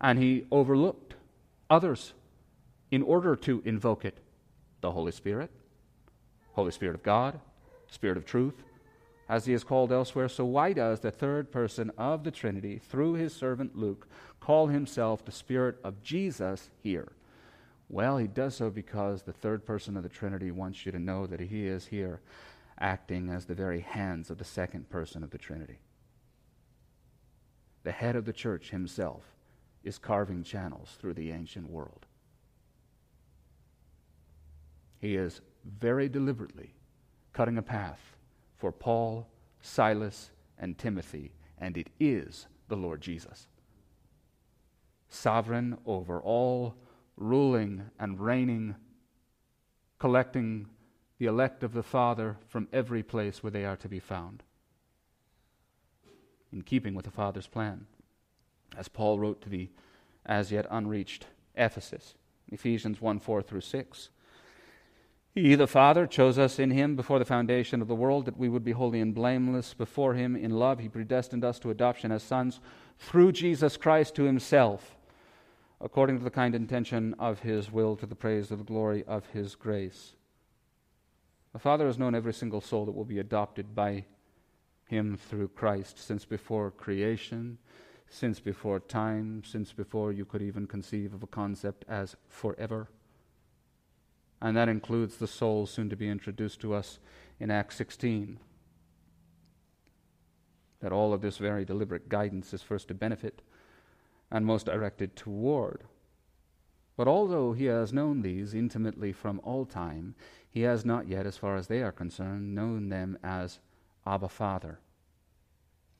[0.00, 1.14] and he overlooked
[1.68, 2.14] others
[2.90, 4.18] in order to invoke it
[4.80, 5.50] the Holy Spirit,
[6.52, 7.38] Holy Spirit of God,
[7.88, 8.54] Spirit of truth,
[9.30, 10.28] as he is called elsewhere.
[10.28, 14.08] So, why does the third person of the Trinity, through his servant Luke,
[14.40, 17.12] call himself the Spirit of Jesus here?
[17.88, 21.28] Well, he does so because the third person of the Trinity wants you to know
[21.28, 22.20] that he is here
[22.80, 25.78] acting as the very hands of the second person of the Trinity.
[27.84, 29.22] The head of the church himself
[29.84, 32.04] is carving channels through the ancient world.
[34.98, 36.74] He is very deliberately
[37.32, 38.16] cutting a path
[38.60, 39.26] for Paul,
[39.62, 43.48] Silas, and Timothy, and it is the Lord Jesus.
[45.08, 46.74] Sovereign over all,
[47.16, 48.76] ruling and reigning,
[49.98, 50.66] collecting
[51.18, 54.42] the elect of the Father from every place where they are to be found,
[56.52, 57.86] in keeping with the Father's plan
[58.76, 59.70] as Paul wrote to the
[60.26, 62.14] as yet unreached Ephesus.
[62.48, 64.10] Ephesians 1 4 through 6.
[65.34, 68.48] He, the Father, chose us in Him before the foundation of the world that we
[68.48, 70.34] would be holy and blameless before Him.
[70.34, 72.60] In love, He predestined us to adoption as sons
[72.98, 74.96] through Jesus Christ to Himself,
[75.80, 79.26] according to the kind intention of His will, to the praise of the glory of
[79.26, 80.16] His grace.
[81.52, 84.04] The Father has known every single soul that will be adopted by
[84.86, 87.58] Him through Christ since before creation
[88.10, 92.88] since before time, since before you could even conceive of a concept as forever.
[94.42, 96.98] And that includes the soul soon to be introduced to us
[97.38, 98.38] in Acts 16.
[100.80, 103.42] That all of this very deliberate guidance is first to benefit
[104.30, 105.84] and most directed toward.
[106.96, 110.14] But although he has known these intimately from all time,
[110.48, 113.60] he has not yet, as far as they are concerned, known them as
[114.06, 114.80] Abba Father.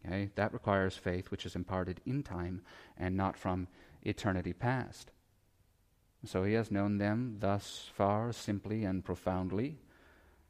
[0.05, 0.31] Okay?
[0.35, 2.63] That requires faith which is imparted in time
[2.97, 3.69] and not from
[4.03, 5.11] eternity past.
[6.25, 9.79] So he has known them thus far simply and profoundly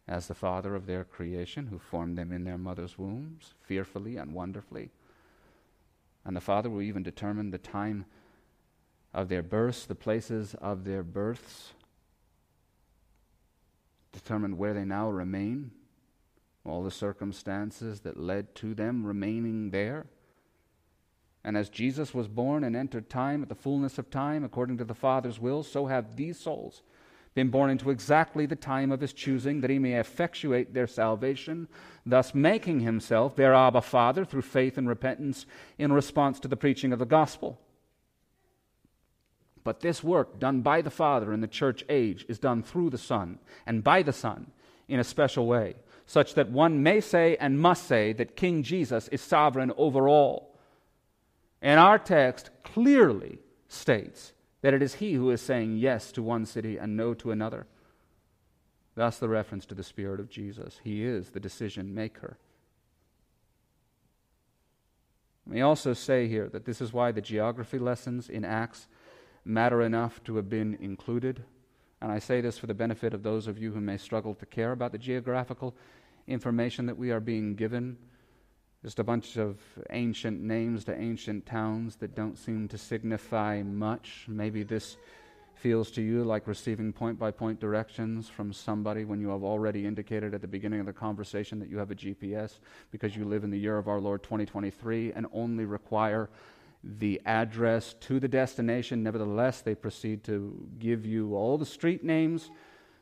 [0.09, 4.35] as the Father of their creation, who formed them in their mother's wombs, fearfully and
[4.35, 4.91] wonderfully.
[6.25, 8.05] And the Father will even determine the time
[9.15, 11.73] of their births, the places of their births,
[14.13, 15.71] determine where they now remain,
[16.65, 20.07] all the circumstances that led to them remaining there.
[21.43, 24.85] And as Jesus was born and entered time at the fullness of time, according to
[24.85, 26.83] the Father's will, so have these souls
[27.35, 31.69] been born into exactly the time of his choosing, that he may effectuate their salvation,
[32.05, 35.47] thus making himself their Abba Father through faith and repentance
[35.79, 37.61] in response to the preaching of the gospel.
[39.63, 42.99] But this work done by the Father in the church age is done through the
[42.99, 44.51] Son and by the Son
[44.89, 45.77] in a special way,
[46.07, 50.50] such that one may say and must say that King Jesus is sovereign over all.
[51.63, 56.47] And our text clearly states that it is he who is saying yes to one
[56.47, 57.67] city and no to another.
[58.95, 60.81] Thus, the reference to the Spirit of Jesus.
[60.83, 62.39] He is the decision maker.
[65.47, 68.87] We also say here that this is why the geography lessons in Acts
[69.45, 71.43] matter enough to have been included.
[72.01, 74.47] And I say this for the benefit of those of you who may struggle to
[74.47, 75.75] care about the geographical
[76.27, 77.99] information that we are being given.
[78.83, 79.59] Just a bunch of
[79.91, 84.25] ancient names to ancient towns that don't seem to signify much.
[84.27, 84.97] Maybe this
[85.55, 89.87] feels to you like receiving point by point directions from somebody when you have already
[89.87, 93.45] indicated at the beginning of the conversation that you have a GPS because you live
[93.45, 96.31] in the year of our Lord 2023 and only require
[96.83, 99.03] the address to the destination.
[99.03, 102.51] Nevertheless, they proceed to give you all the street names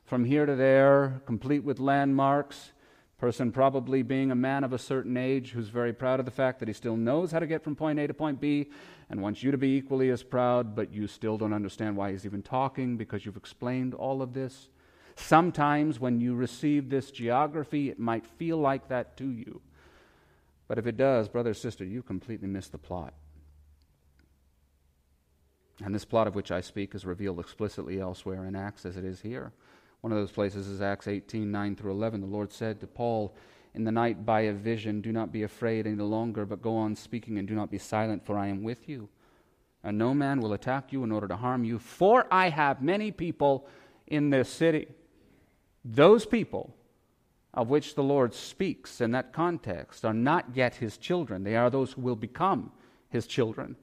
[0.04, 2.72] from here to there, complete with landmarks
[3.18, 6.60] Person probably being a man of a certain age who's very proud of the fact
[6.60, 8.70] that he still knows how to get from point A to point B
[9.10, 12.24] and wants you to be equally as proud, but you still don't understand why he's
[12.24, 14.68] even talking because you've explained all of this.
[15.16, 19.60] Sometimes when you receive this geography, it might feel like that to you.
[20.68, 23.14] But if it does, brother sister, you completely miss the plot.
[25.84, 29.04] And this plot of which I speak is revealed explicitly elsewhere in Acts as it
[29.04, 29.52] is here.
[30.00, 32.20] One of those places is Acts 18 9 through 11.
[32.20, 33.34] The Lord said to Paul
[33.74, 36.96] in the night by a vision, Do not be afraid any longer, but go on
[36.96, 39.08] speaking and do not be silent, for I am with you.
[39.82, 43.10] And no man will attack you in order to harm you, for I have many
[43.10, 43.66] people
[44.06, 44.88] in this city.
[45.84, 46.74] Those people
[47.54, 51.70] of which the Lord speaks in that context are not yet his children, they are
[51.70, 52.72] those who will become
[53.08, 53.76] his children.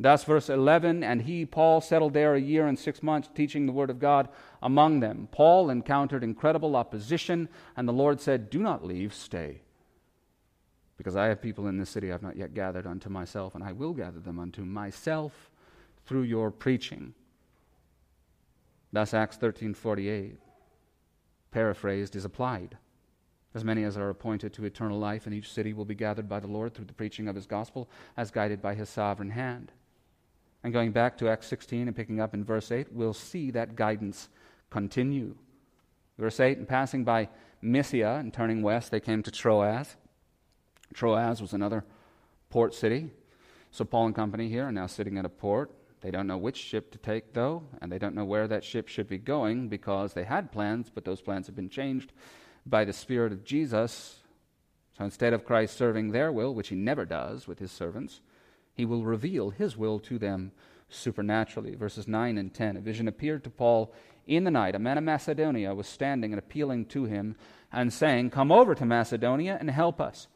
[0.00, 3.72] Thus, verse 11, and he, Paul, settled there a year and six months, teaching the
[3.72, 4.28] word of God
[4.62, 5.28] among them.
[5.32, 9.62] Paul encountered incredible opposition, and the Lord said, Do not leave, stay.
[10.96, 13.64] Because I have people in this city I have not yet gathered unto myself, and
[13.64, 15.50] I will gather them unto myself
[16.06, 17.14] through your preaching.
[18.92, 20.38] Thus, Acts 13:48,
[21.50, 22.78] paraphrased, is applied.
[23.54, 26.38] As many as are appointed to eternal life in each city will be gathered by
[26.38, 29.72] the Lord through the preaching of his gospel, as guided by his sovereign hand.
[30.64, 33.76] And going back to Acts 16 and picking up in verse 8, we'll see that
[33.76, 34.28] guidance
[34.70, 35.36] continue.
[36.18, 37.28] Verse 8, and passing by
[37.62, 39.96] Mysia and turning west, they came to Troas.
[40.94, 41.84] Troas was another
[42.50, 43.10] port city.
[43.70, 45.70] So Paul and company here are now sitting at a port.
[46.00, 48.88] They don't know which ship to take, though, and they don't know where that ship
[48.88, 52.12] should be going because they had plans, but those plans have been changed
[52.64, 54.20] by the Spirit of Jesus.
[54.96, 58.20] So instead of Christ serving their will, which he never does with his servants,
[58.78, 60.52] he will reveal his will to them
[60.88, 61.74] supernaturally.
[61.74, 62.76] Verses 9 and 10.
[62.76, 63.92] A vision appeared to Paul
[64.24, 64.76] in the night.
[64.76, 67.34] A man of Macedonia was standing and appealing to him
[67.72, 70.28] and saying, Come over to Macedonia and help us.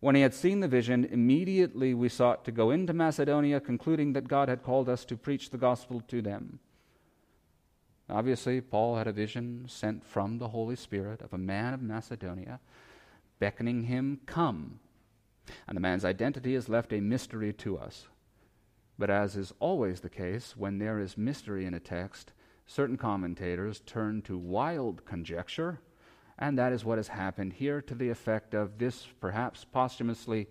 [0.00, 4.26] When he had seen the vision, immediately we sought to go into Macedonia, concluding that
[4.26, 6.60] God had called us to preach the gospel to them.
[8.08, 12.58] Obviously, Paul had a vision sent from the Holy Spirit of a man of Macedonia,
[13.38, 14.80] beckoning him, Come.
[15.66, 18.06] And the man's identity is left a mystery to us.
[18.98, 22.32] But as is always the case, when there is mystery in a text,
[22.66, 25.80] certain commentators turn to wild conjecture,
[26.38, 30.48] and that is what has happened here to the effect of this perhaps posthumously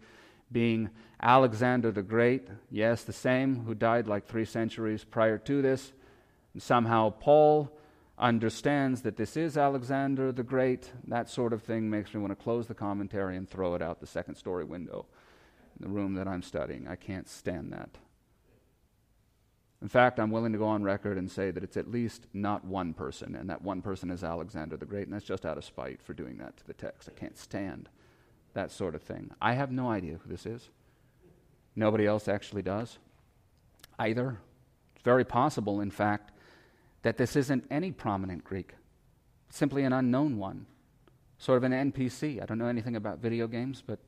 [0.52, 0.89] being
[1.22, 5.91] Alexander the Great, yes, the same who died like three centuries prior to this.
[6.54, 7.75] And somehow Paul
[8.18, 12.43] understands that this is Alexander the Great, that sort of thing makes me want to
[12.43, 15.05] close the commentary and throw it out the second story window
[15.78, 16.88] in the room that I'm studying.
[16.88, 17.97] I can't stand that.
[19.82, 22.63] In fact, I'm willing to go on record and say that it's at least not
[22.63, 25.66] one person, and that one person is Alexander the Great, and that's just out of
[25.66, 27.09] spite for doing that to the text.
[27.09, 27.89] I can't stand
[28.53, 29.32] that sort of thing.
[29.41, 30.70] I have no idea who this is.
[31.76, 32.97] Nobody else actually does
[33.99, 34.39] either.
[34.95, 36.32] It's very possible, in fact,
[37.06, 38.74] that this isn't any prominent Greek,
[39.51, 40.66] simply an unknown one,
[41.38, 42.41] sort of an NPC.
[42.41, 43.99] I don't know anything about video games, but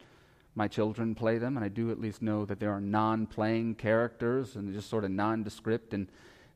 [0.55, 3.75] my children play them, and I do at least know that there are non playing
[3.75, 5.93] characters and just sort of nondescript.
[5.93, 6.07] And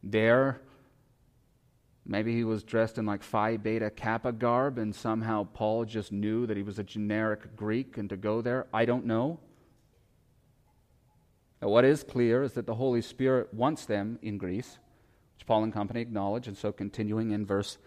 [0.02, 0.62] there,
[2.08, 6.48] maybe he was dressed in like Phi Beta Kappa garb, and somehow Paul just knew
[6.48, 8.66] that he was a generic Greek and to go there.
[8.74, 9.40] I don't know.
[11.62, 14.80] Now, what is clear is that the Holy Spirit wants them in Greece,
[15.42, 17.80] which Paul and company acknowledge, and so continuing in verse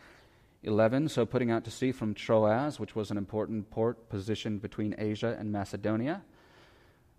[0.64, 4.92] 11, so putting out to sea from Troas, which was an important port positioned between
[4.98, 6.22] Asia and Macedonia,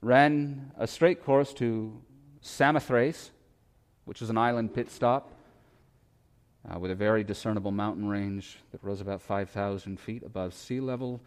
[0.01, 2.01] ran a straight course to
[2.41, 3.31] Samothrace,
[4.03, 5.31] which is an island pit stop
[6.69, 11.21] uh, with a very discernible mountain range that rose about 5,000 feet above sea level.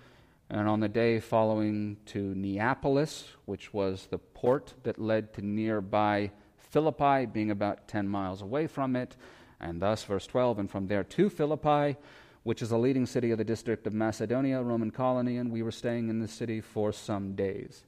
[0.51, 6.31] And on the day following to Neapolis, which was the port that led to nearby
[6.71, 9.17] Philippi, being about 10 miles away from it,
[9.61, 11.97] and thus, verse 12, and from there to Philippi,
[12.43, 15.71] which is a leading city of the district of Macedonia, Roman colony, and we were
[15.71, 17.85] staying in the city for some days.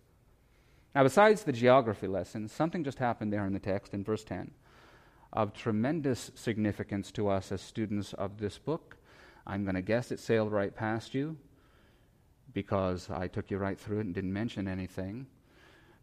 [0.95, 4.51] Now, besides the geography lesson, something just happened there in the text in verse 10
[5.33, 8.97] of tremendous significance to us as students of this book.
[9.47, 11.37] I'm going to guess it sailed right past you
[12.53, 15.27] because I took you right through it and didn't mention anything.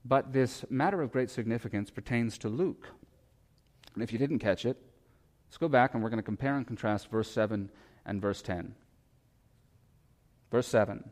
[0.07, 2.87] But this matter of great significance pertains to Luke.
[3.93, 4.77] And if you didn't catch it,
[5.47, 7.69] Let's go back and we're going to compare and contrast verse 7
[8.05, 8.75] and verse 10.
[10.51, 11.09] Verse 7.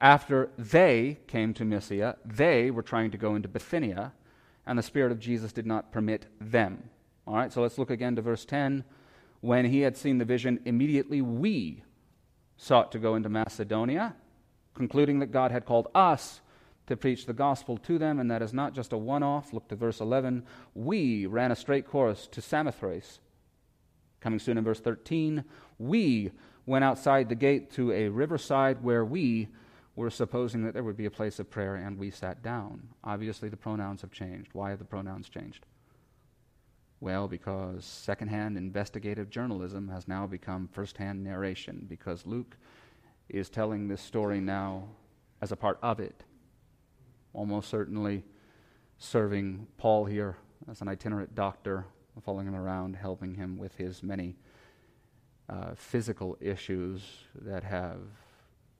[0.00, 4.12] After they came to Mysia, they were trying to go into Bithynia,
[4.66, 6.90] and the Spirit of Jesus did not permit them.
[7.26, 8.84] All right, so let's look again to verse 10.
[9.40, 11.84] When he had seen the vision, immediately we
[12.56, 14.14] sought to go into Macedonia,
[14.74, 16.40] concluding that God had called us
[16.86, 19.52] to preach the gospel to them, and that is not just a one off.
[19.52, 20.44] Look to verse 11.
[20.74, 23.20] We ran a straight course to Samothrace
[24.24, 25.44] Coming soon in verse 13,
[25.78, 26.32] we
[26.64, 29.48] went outside the gate to a riverside where we
[29.96, 32.88] were supposing that there would be a place of prayer, and we sat down.
[33.04, 34.48] Obviously, the pronouns have changed.
[34.54, 35.66] Why have the pronouns changed?
[37.00, 42.56] Well, because secondhand investigative journalism has now become firsthand narration, because Luke
[43.28, 44.84] is telling this story now
[45.42, 46.24] as a part of it.
[47.34, 48.24] Almost certainly
[48.96, 50.36] serving Paul here
[50.70, 51.84] as an itinerant doctor
[52.22, 54.36] following him around, helping him with his many
[55.48, 57.02] uh, physical issues
[57.42, 58.00] that have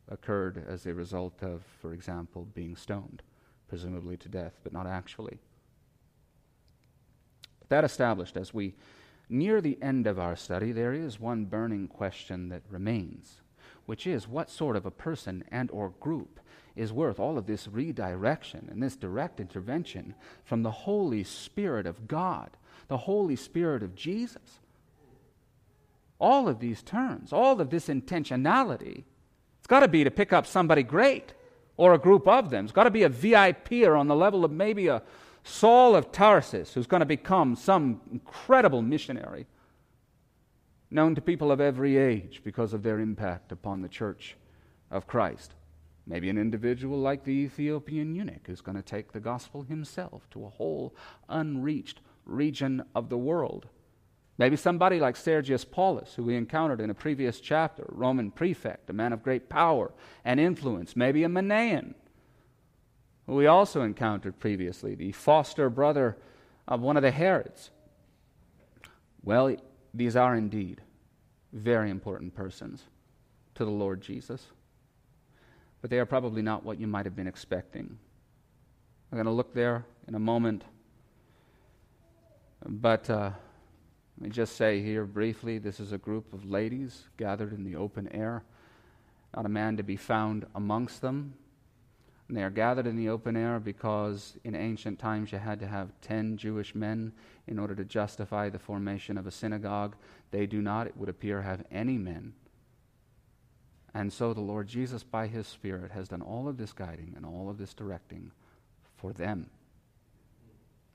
[0.08, 3.22] occurred as a result of, for example, being stoned,
[3.68, 5.38] presumably to death, but not actually.
[7.60, 8.74] But That established, as we
[9.28, 13.40] near the end of our study, there is one burning question that remains,
[13.86, 16.40] which is what sort of a person and or group
[16.76, 20.14] is worth all of this redirection and this direct intervention
[20.44, 22.56] from the Holy Spirit of God
[22.88, 24.60] the Holy Spirit of Jesus.
[26.18, 29.04] All of these terms, all of this intentionality,
[29.58, 31.34] it's got to be to pick up somebody great
[31.76, 32.64] or a group of them.
[32.64, 35.02] It's got to be a VIP or on the level of maybe a
[35.42, 39.46] Saul of Tarsus who's going to become some incredible missionary
[40.90, 44.36] known to people of every age because of their impact upon the church
[44.90, 45.52] of Christ.
[46.06, 50.44] Maybe an individual like the Ethiopian eunuch who's going to take the gospel himself to
[50.44, 50.94] a whole
[51.28, 53.66] unreached region of the world.
[54.36, 58.92] Maybe somebody like Sergius Paulus, who we encountered in a previous chapter, Roman prefect, a
[58.92, 59.92] man of great power
[60.24, 60.96] and influence.
[60.96, 61.94] Maybe a Manaen,
[63.26, 66.18] who we also encountered previously, the foster brother
[66.66, 67.70] of one of the Herods.
[69.22, 69.56] Well,
[69.94, 70.82] these are indeed
[71.52, 72.82] very important persons
[73.54, 74.48] to the Lord Jesus,
[75.84, 77.98] but they are probably not what you might have been expecting.
[79.12, 80.64] I'm going to look there in a moment
[82.66, 83.30] but uh,
[84.18, 87.76] let me just say here briefly this is a group of ladies gathered in the
[87.76, 88.42] open air,
[89.36, 91.34] not a man to be found amongst them.
[92.28, 95.66] And they are gathered in the open air because in ancient times you had to
[95.66, 97.12] have ten Jewish men
[97.46, 99.94] in order to justify the formation of a synagogue.
[100.30, 102.32] They do not, it would appear, have any men.
[103.94, 107.24] And so the Lord Jesus, by his Spirit, has done all of this guiding and
[107.24, 108.32] all of this directing
[108.96, 109.50] for them.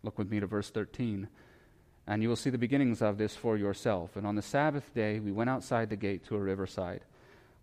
[0.03, 1.29] Look with me to verse 13.
[2.05, 4.17] And you will see the beginnings of this for yourself.
[4.17, 7.01] And on the Sabbath day, we went outside the gate to a riverside,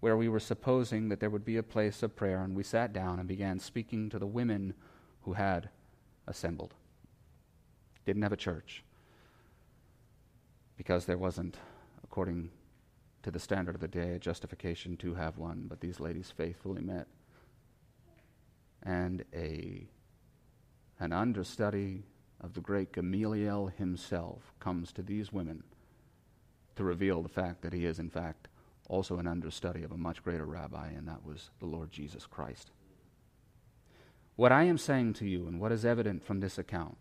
[0.01, 2.43] where we were supposing that there would be a place of prayer.
[2.43, 4.73] And we sat down and began speaking to the women
[5.23, 5.69] who had
[6.27, 6.75] assembled.
[8.07, 8.85] Didn't have a church.
[10.77, 11.57] because there wasn't,
[12.05, 12.51] according
[13.27, 16.81] to the standard of the day, a justification to have one, but these ladies faithfully
[16.81, 17.09] met.
[18.85, 19.89] And a,
[21.01, 22.05] an understudy
[22.41, 25.65] of the great Gamaliel himself comes to these women
[26.77, 28.47] to reveal the fact that he is, in fact,
[28.89, 32.71] also an understudy of a much greater rabbi, and that was the Lord Jesus Christ.
[34.37, 36.97] What I am saying to you, and what is evident from this account,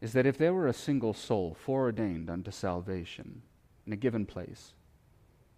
[0.00, 3.42] is that if there were a single soul foreordained unto salvation
[3.90, 4.72] in a given place,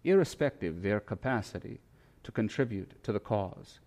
[0.05, 1.81] irrespective their capacity
[2.23, 3.79] to contribute to the cause,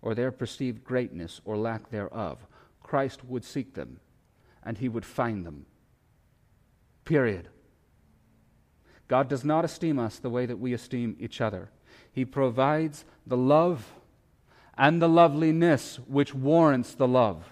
[0.00, 2.44] or their perceived greatness or lack thereof,
[2.82, 4.00] Christ would seek them
[4.64, 5.66] and he would find them.
[7.04, 7.48] Period.
[9.06, 11.70] God does not esteem us the way that we esteem each other.
[12.10, 13.92] He provides the love
[14.76, 17.51] and the loveliness which warrants the love.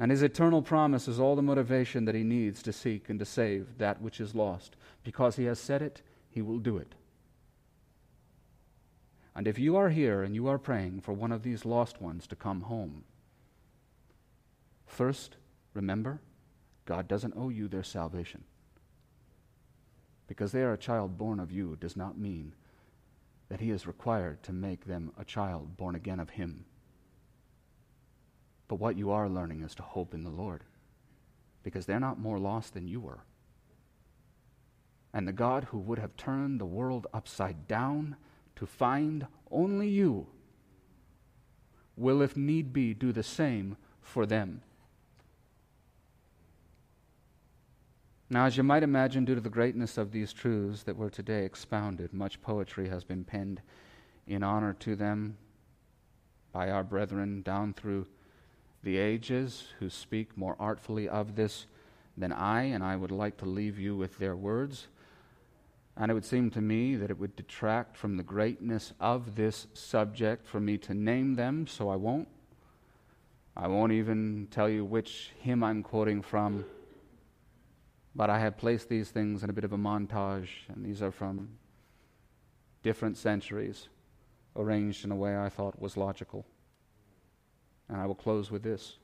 [0.00, 3.26] And his eternal promise is all the motivation that he needs to seek and to
[3.26, 4.74] save that which is lost.
[5.04, 6.94] Because he has said it, he will do it.
[9.36, 12.26] And if you are here and you are praying for one of these lost ones
[12.28, 13.04] to come home,
[14.86, 15.36] first,
[15.74, 16.22] remember,
[16.86, 18.44] God doesn't owe you their salvation.
[20.26, 22.54] Because they are a child born of you does not mean
[23.50, 26.64] that he is required to make them a child born again of him.
[28.70, 30.62] But what you are learning is to hope in the Lord,
[31.64, 33.24] because they're not more lost than you were.
[35.12, 38.14] And the God who would have turned the world upside down
[38.54, 40.28] to find only you
[41.96, 44.62] will, if need be, do the same for them.
[48.30, 51.44] Now, as you might imagine, due to the greatness of these truths that were today
[51.44, 53.62] expounded, much poetry has been penned
[54.28, 55.38] in honor to them
[56.52, 58.06] by our brethren down through
[58.82, 61.66] the ages who speak more artfully of this
[62.16, 64.88] than I, and I would like to leave you with their words.
[65.96, 69.66] And it would seem to me that it would detract from the greatness of this
[69.74, 72.28] subject for me to name them, so I won't.
[73.56, 76.64] I won't even tell you which hymn I'm quoting from.
[78.14, 81.12] But I have placed these things in a bit of a montage, and these are
[81.12, 81.50] from
[82.82, 83.88] different centuries,
[84.56, 86.46] arranged in a way I thought was logical.
[87.90, 88.96] And I will close with this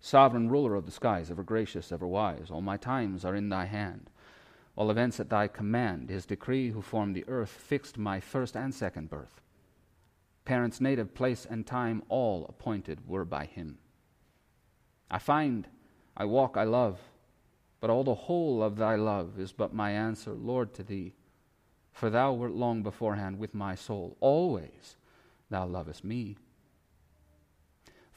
[0.00, 3.64] Sovereign ruler of the skies, ever gracious, ever wise, all my times are in thy
[3.64, 4.10] hand.
[4.76, 8.72] All events at thy command, his decree who formed the earth fixed my first and
[8.72, 9.40] second birth.
[10.44, 13.78] Parents' native place and time, all appointed were by him.
[15.10, 15.66] I find,
[16.16, 17.00] I walk, I love
[17.80, 21.14] but all the whole of thy love is but my answer, Lord, to thee.
[21.92, 24.16] For thou wert long beforehand with my soul.
[24.20, 24.96] Always
[25.50, 26.36] thou lovest me.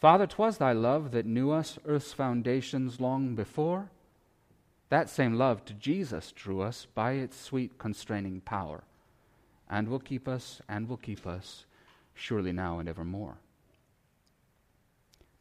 [0.01, 3.91] Father, 'twas thy love that knew us earth's foundations long before.
[4.89, 8.83] That same love to Jesus drew us by its sweet constraining power,
[9.69, 11.65] and will keep us and will keep us
[12.15, 13.37] surely now and evermore.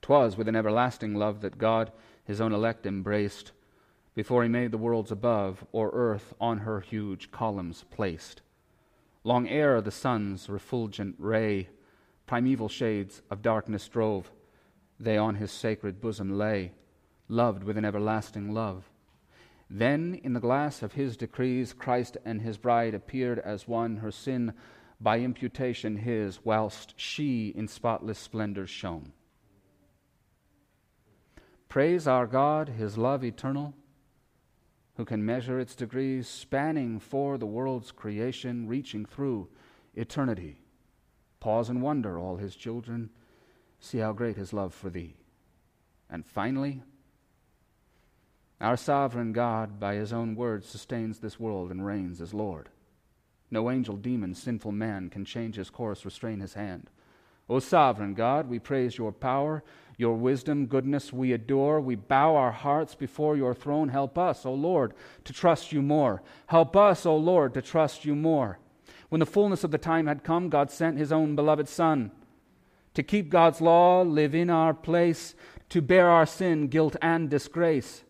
[0.03, 1.91] 'Twas with an everlasting love that God
[2.23, 3.53] his own elect embraced
[4.15, 8.43] before he made the worlds above, or earth on her huge columns placed.
[9.25, 11.71] Long ere the sun's refulgent ray
[12.27, 14.31] primeval shades of darkness drove,
[15.01, 16.73] they on his sacred bosom lay,
[17.29, 18.91] loved with an everlasting love.
[19.69, 24.11] Then in the glass of his decrees, Christ and his bride appeared as one, her
[24.11, 24.53] sin
[25.01, 29.13] by imputation his, whilst she in spotless splendor shone.
[31.69, 33.75] Praise our God, his love eternal
[35.01, 39.49] who can measure its degrees, spanning for the world's creation, reaching through
[39.95, 40.61] eternity.
[41.41, 43.09] Pause and wonder, all his children.
[43.81, 45.17] See how great his love for thee.
[46.09, 46.83] And finally,
[48.61, 52.69] our sovereign God, by his own word, sustains this world and reigns as Lord.
[53.51, 56.91] No angel, demon, sinful man can change his course, restrain his hand.
[57.49, 59.65] O sovereign God, we praise your power
[60.01, 61.79] your wisdom, goodness, we adore.
[61.79, 63.91] We bow our hearts before your throne.
[63.91, 66.23] Help us, O Lord, to trust you more.
[66.47, 68.59] Help us, O Lord, to trust you more.
[69.11, 72.13] When the fullness of the time had come, God sent his own beloved Son
[73.01, 75.35] to keep God's law, live in our place,
[75.71, 78.05] to bear our sin, guilt, and disgrace.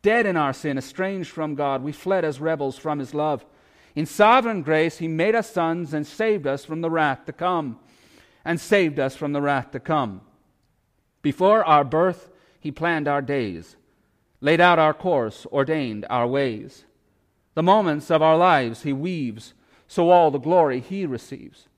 [0.00, 3.44] Dead in our sin, estranged from God, we fled as rebels from his love.
[3.94, 7.78] In sovereign grace, he made us sons and saved us from the wrath to come.
[8.42, 10.22] And saved us from the wrath to come.
[11.20, 13.76] Before our birth, He planned our days,
[14.40, 16.86] laid out our course, ordained our ways.
[17.52, 19.52] The moments of our lives He weaves,
[19.86, 21.68] so all the glory He receives.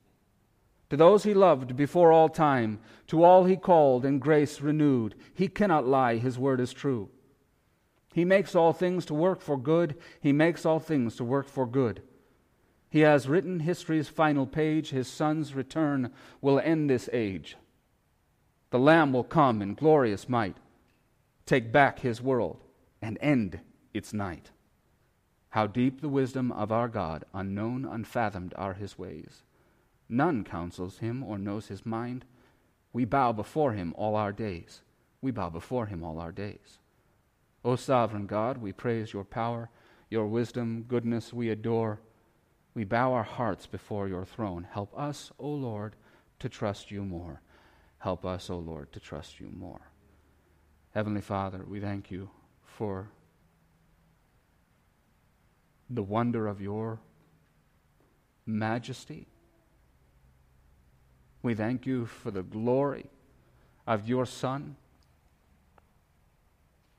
[0.91, 2.78] To those He loved before all time,
[3.09, 7.09] to all He called in grace renewed, He cannot lie, His word is true.
[8.12, 9.97] He makes all things to work for good.
[10.20, 12.01] He makes all things to work for good.
[12.89, 14.91] He has written history's final page.
[14.91, 17.57] His Son's return will end this age.
[18.70, 20.57] The Lamb will come in glorious might,
[21.47, 22.62] take back his world,
[23.01, 23.61] and end
[23.93, 24.51] its night.
[25.51, 29.43] How deep the wisdom of our God, unknown, unfathomed are his ways.
[30.14, 32.24] None counsels him or knows his mind.
[32.92, 34.82] We bow before him all our days.
[35.20, 36.78] We bow before him all our days.
[37.64, 39.70] O sovereign God, we praise your power,
[40.08, 42.00] your wisdom, goodness we adore.
[42.74, 44.68] We bow our hearts before your throne.
[44.70, 45.96] Help us, O Lord,
[46.38, 47.42] to trust you more.
[47.98, 49.90] Help us, O Lord, to trust you more.
[50.94, 52.30] Heavenly Father, we thank you
[52.62, 53.10] for
[55.90, 57.00] the wonder of your
[58.46, 59.26] majesty.
[61.45, 63.11] We thank you for the glory
[63.86, 64.76] of your Son.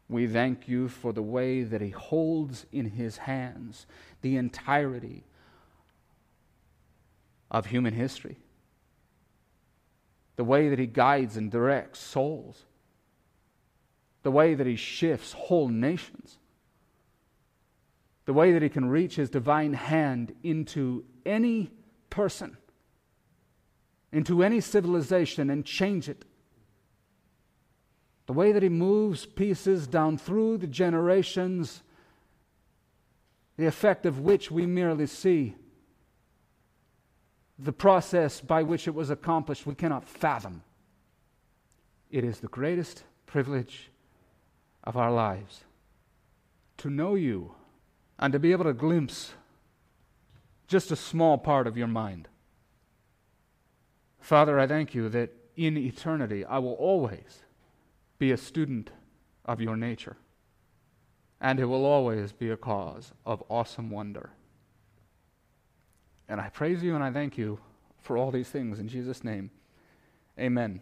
[0.07, 3.87] We thank you for the way that he holds in his hands
[4.21, 5.23] the entirety
[7.49, 8.37] of human history,
[10.35, 12.65] the way that he guides and directs souls,
[14.21, 16.37] the way that he shifts whole nations,
[18.25, 21.71] the way that he can reach his divine hand into any
[22.11, 22.57] person,
[24.11, 26.25] into any civilization, and change it
[28.25, 31.83] the way that he moves pieces down through the generations,
[33.57, 35.55] the effect of which we merely see,
[37.57, 40.63] the process by which it was accomplished, we cannot fathom.
[42.09, 43.91] It is the greatest privilege
[44.83, 45.63] of our lives
[46.77, 47.53] to know you
[48.19, 49.33] and to be able to glimpse
[50.67, 52.27] just a small part of your mind.
[54.25, 57.43] Father, I thank you that in eternity I will always
[58.17, 58.89] be a student
[59.45, 60.17] of your nature.
[61.39, 64.31] And it will always be a cause of awesome wonder.
[66.27, 67.59] And I praise you and I thank you
[67.99, 69.51] for all these things in Jesus' name.
[70.39, 70.81] Amen.